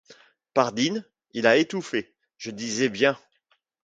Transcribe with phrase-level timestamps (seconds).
[0.55, 3.19] Pardine, il a étouffé, je disais bien.